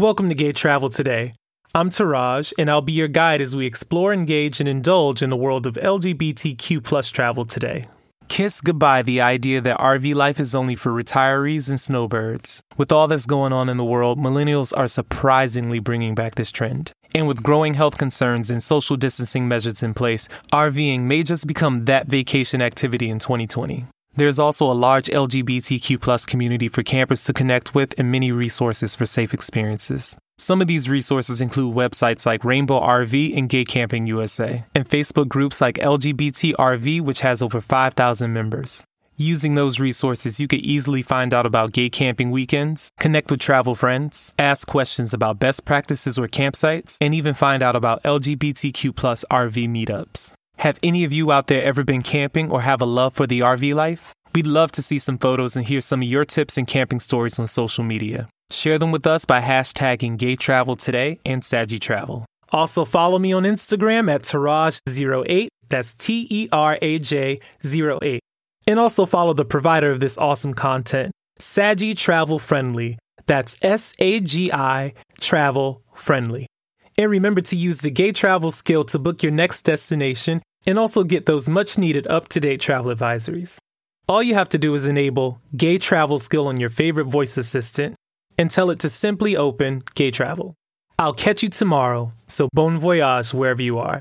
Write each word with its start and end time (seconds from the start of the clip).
Welcome 0.00 0.30
to 0.30 0.34
Gay 0.34 0.52
Travel 0.52 0.88
Today. 0.88 1.34
I'm 1.74 1.90
Teraj, 1.90 2.54
and 2.56 2.70
I'll 2.70 2.80
be 2.80 2.92
your 2.92 3.06
guide 3.06 3.42
as 3.42 3.54
we 3.54 3.66
explore, 3.66 4.14
engage, 4.14 4.58
and 4.58 4.66
indulge 4.66 5.20
in 5.20 5.28
the 5.28 5.36
world 5.36 5.66
of 5.66 5.74
LGBTQ 5.74 6.82
plus 6.82 7.10
travel 7.10 7.44
today. 7.44 7.86
Kiss 8.28 8.62
goodbye 8.62 9.02
the 9.02 9.20
idea 9.20 9.60
that 9.60 9.78
RV 9.78 10.14
life 10.14 10.40
is 10.40 10.54
only 10.54 10.74
for 10.74 10.90
retirees 10.90 11.68
and 11.68 11.78
snowbirds. 11.78 12.62
With 12.78 12.90
all 12.90 13.08
that's 13.08 13.26
going 13.26 13.52
on 13.52 13.68
in 13.68 13.76
the 13.76 13.84
world, 13.84 14.18
millennials 14.18 14.72
are 14.74 14.88
surprisingly 14.88 15.80
bringing 15.80 16.14
back 16.14 16.34
this 16.34 16.50
trend. 16.50 16.92
And 17.14 17.28
with 17.28 17.42
growing 17.42 17.74
health 17.74 17.98
concerns 17.98 18.50
and 18.50 18.62
social 18.62 18.96
distancing 18.96 19.48
measures 19.48 19.82
in 19.82 19.92
place, 19.92 20.28
RVing 20.50 21.00
may 21.02 21.22
just 21.22 21.46
become 21.46 21.84
that 21.84 22.06
vacation 22.06 22.62
activity 22.62 23.10
in 23.10 23.18
2020. 23.18 23.84
There's 24.16 24.38
also 24.38 24.70
a 24.70 24.74
large 24.74 25.06
LGBTQ 25.06 26.26
community 26.26 26.68
for 26.68 26.82
campers 26.82 27.24
to 27.24 27.32
connect 27.32 27.74
with 27.74 27.94
and 27.98 28.10
many 28.10 28.32
resources 28.32 28.94
for 28.94 29.06
safe 29.06 29.32
experiences. 29.32 30.18
Some 30.38 30.60
of 30.60 30.66
these 30.66 30.88
resources 30.88 31.40
include 31.40 31.74
websites 31.74 32.24
like 32.24 32.44
Rainbow 32.44 32.80
RV 32.80 33.36
and 33.36 33.48
Gay 33.48 33.64
Camping 33.64 34.06
USA, 34.06 34.64
and 34.74 34.88
Facebook 34.88 35.28
groups 35.28 35.60
like 35.60 35.74
LGBT 35.74 36.54
RV, 36.54 37.02
which 37.02 37.20
has 37.20 37.42
over 37.42 37.60
5,000 37.60 38.32
members. 38.32 38.84
Using 39.16 39.54
those 39.54 39.78
resources, 39.78 40.40
you 40.40 40.48
can 40.48 40.60
easily 40.60 41.02
find 41.02 41.34
out 41.34 41.44
about 41.44 41.72
gay 41.72 41.90
camping 41.90 42.30
weekends, 42.30 42.90
connect 42.98 43.30
with 43.30 43.38
travel 43.38 43.74
friends, 43.74 44.34
ask 44.38 44.66
questions 44.66 45.12
about 45.12 45.38
best 45.38 45.66
practices 45.66 46.18
or 46.18 46.26
campsites, 46.26 46.96
and 47.02 47.14
even 47.14 47.34
find 47.34 47.62
out 47.62 47.76
about 47.76 48.02
LGBTQ 48.02 48.94
RV 48.94 49.68
meetups. 49.68 50.32
Have 50.60 50.78
any 50.82 51.04
of 51.04 51.12
you 51.12 51.32
out 51.32 51.46
there 51.46 51.62
ever 51.62 51.84
been 51.84 52.02
camping 52.02 52.50
or 52.50 52.60
have 52.60 52.82
a 52.82 52.84
love 52.84 53.14
for 53.14 53.26
the 53.26 53.40
RV 53.40 53.72
life? 53.74 54.12
We'd 54.34 54.46
love 54.46 54.70
to 54.72 54.82
see 54.82 54.98
some 54.98 55.16
photos 55.16 55.56
and 55.56 55.64
hear 55.64 55.80
some 55.80 56.02
of 56.02 56.06
your 56.06 56.26
tips 56.26 56.58
and 56.58 56.66
camping 56.66 57.00
stories 57.00 57.38
on 57.38 57.46
social 57.46 57.82
media. 57.82 58.28
Share 58.50 58.78
them 58.78 58.92
with 58.92 59.06
us 59.06 59.24
by 59.24 59.40
hashtagging 59.40 60.18
Gay 60.18 60.36
Travel 60.36 60.76
Today 60.76 61.18
and 61.24 61.42
Sagi 61.42 61.78
Travel. 61.78 62.26
Also, 62.52 62.84
follow 62.84 63.18
me 63.18 63.32
on 63.32 63.44
Instagram 63.44 64.12
at 64.12 64.20
Teraj08. 64.20 65.48
That's 65.70 65.94
T 65.94 66.26
E 66.28 66.48
R 66.52 66.76
A 66.82 66.98
J 66.98 67.40
08. 67.64 68.20
And 68.66 68.78
also 68.78 69.06
follow 69.06 69.32
the 69.32 69.46
provider 69.46 69.90
of 69.90 70.00
this 70.00 70.18
awesome 70.18 70.52
content, 70.52 71.10
Sagi 71.38 71.94
Travel 71.94 72.38
Friendly. 72.38 72.98
That's 73.24 73.56
S 73.62 73.94
A 73.98 74.20
G 74.20 74.52
I 74.52 74.92
Travel 75.22 75.82
Friendly. 75.94 76.46
And 76.98 77.10
remember 77.10 77.40
to 77.40 77.56
use 77.56 77.78
the 77.78 77.90
Gay 77.90 78.12
Travel 78.12 78.50
skill 78.50 78.84
to 78.84 78.98
book 78.98 79.22
your 79.22 79.32
next 79.32 79.62
destination 79.62 80.42
and 80.66 80.78
also 80.78 81.04
get 81.04 81.26
those 81.26 81.48
much 81.48 81.78
needed 81.78 82.06
up 82.08 82.28
to 82.28 82.40
date 82.40 82.60
travel 82.60 82.94
advisories. 82.94 83.58
All 84.08 84.22
you 84.22 84.34
have 84.34 84.48
to 84.50 84.58
do 84.58 84.74
is 84.74 84.86
enable 84.88 85.40
Gay 85.56 85.78
Travel 85.78 86.18
skill 86.18 86.48
on 86.48 86.58
your 86.58 86.70
favorite 86.70 87.06
voice 87.06 87.36
assistant 87.36 87.94
and 88.36 88.50
tell 88.50 88.70
it 88.70 88.80
to 88.80 88.88
simply 88.88 89.36
open 89.36 89.82
Gay 89.94 90.10
Travel. 90.10 90.54
I'll 90.98 91.14
catch 91.14 91.42
you 91.42 91.48
tomorrow, 91.48 92.12
so 92.26 92.48
bon 92.52 92.78
voyage 92.78 93.32
wherever 93.32 93.62
you 93.62 93.78
are. 93.78 93.98